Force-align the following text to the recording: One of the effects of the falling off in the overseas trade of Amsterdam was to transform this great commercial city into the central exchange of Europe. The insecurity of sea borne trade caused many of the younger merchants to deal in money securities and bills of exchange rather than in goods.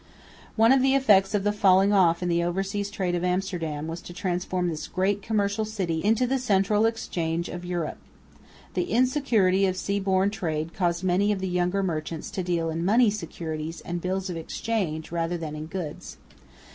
One 0.55 0.71
of 0.71 0.81
the 0.81 0.95
effects 0.95 1.35
of 1.35 1.43
the 1.43 1.51
falling 1.51 1.93
off 1.93 2.23
in 2.23 2.27
the 2.27 2.43
overseas 2.43 2.89
trade 2.89 3.13
of 3.13 3.23
Amsterdam 3.23 3.85
was 3.85 4.01
to 4.01 4.13
transform 4.13 4.67
this 4.67 4.87
great 4.87 5.21
commercial 5.21 5.63
city 5.63 6.03
into 6.03 6.25
the 6.25 6.39
central 6.39 6.87
exchange 6.87 7.49
of 7.49 7.63
Europe. 7.63 7.99
The 8.73 8.85
insecurity 8.85 9.67
of 9.67 9.77
sea 9.77 9.99
borne 9.99 10.31
trade 10.31 10.73
caused 10.73 11.03
many 11.03 11.31
of 11.31 11.37
the 11.39 11.47
younger 11.47 11.83
merchants 11.83 12.31
to 12.31 12.41
deal 12.41 12.71
in 12.71 12.83
money 12.83 13.11
securities 13.11 13.79
and 13.81 14.01
bills 14.01 14.27
of 14.31 14.37
exchange 14.37 15.11
rather 15.11 15.37
than 15.37 15.55
in 15.55 15.67
goods. 15.67 16.17